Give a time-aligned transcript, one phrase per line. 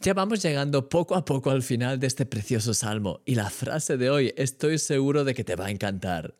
[0.00, 3.96] Ya vamos llegando poco a poco al final de este precioso salmo y la frase
[3.96, 6.36] de hoy estoy seguro de que te va a encantar.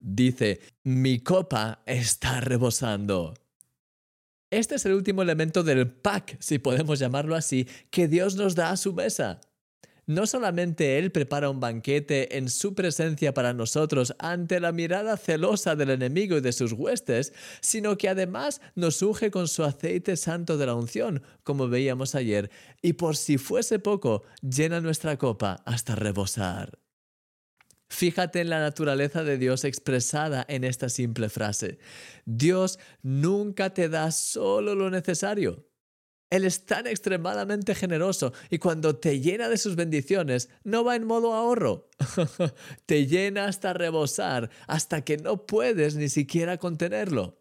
[0.00, 3.34] Dice, mi copa está rebosando.
[4.50, 8.70] Este es el último elemento del pack, si podemos llamarlo así, que Dios nos da
[8.70, 9.40] a su mesa.
[10.12, 15.74] No solamente Él prepara un banquete en su presencia para nosotros ante la mirada celosa
[15.74, 20.58] del enemigo y de sus huestes, sino que además nos unge con su aceite santo
[20.58, 22.50] de la unción, como veíamos ayer,
[22.82, 26.78] y por si fuese poco, llena nuestra copa hasta rebosar.
[27.88, 31.78] Fíjate en la naturaleza de Dios expresada en esta simple frase.
[32.26, 35.71] Dios nunca te da solo lo necesario.
[36.32, 41.04] Él es tan extremadamente generoso y cuando te llena de sus bendiciones, no va en
[41.04, 41.90] modo ahorro.
[42.86, 47.38] te llena hasta rebosar, hasta que no puedes ni siquiera contenerlo.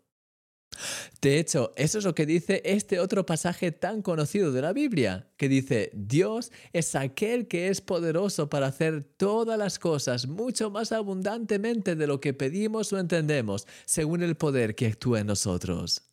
[1.22, 5.30] De hecho, eso es lo que dice este otro pasaje tan conocido de la Biblia,
[5.38, 10.92] que dice, Dios es aquel que es poderoso para hacer todas las cosas mucho más
[10.92, 16.11] abundantemente de lo que pedimos o entendemos, según el poder que actúa en nosotros.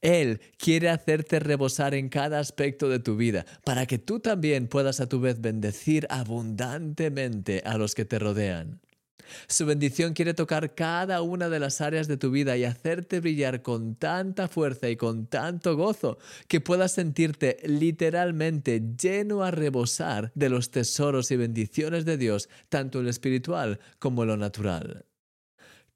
[0.00, 5.00] Él quiere hacerte rebosar en cada aspecto de tu vida para que tú también puedas
[5.00, 8.80] a tu vez bendecir abundantemente a los que te rodean.
[9.48, 13.62] Su bendición quiere tocar cada una de las áreas de tu vida y hacerte brillar
[13.62, 20.48] con tanta fuerza y con tanto gozo que puedas sentirte literalmente lleno a rebosar de
[20.48, 25.06] los tesoros y bendiciones de Dios, tanto en lo espiritual como en lo natural.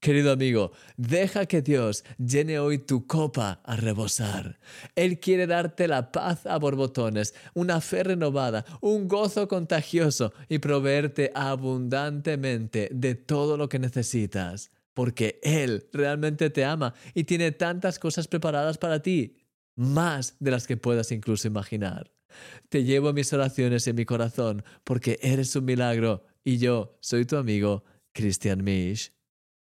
[0.01, 4.59] Querido amigo, deja que Dios llene hoy tu copa a rebosar.
[4.95, 11.33] Él quiere darte la paz a borbotones, una fe renovada, un gozo contagioso y proveerte
[11.35, 18.29] abundantemente de todo lo que necesitas, porque Él realmente te ama y tiene tantas cosas
[18.29, 19.39] preparadas para ti,
[19.77, 22.13] más de las que puedas incluso imaginar.
[22.69, 27.37] Te llevo mis oraciones en mi corazón porque eres un milagro y yo soy tu
[27.37, 29.16] amigo, Christian Misch.